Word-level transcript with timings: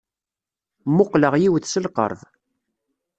Mmuqqleɣ 0.89 1.33
yiwet 1.37 1.65
s 1.71 1.75
lqerb. 1.85 2.21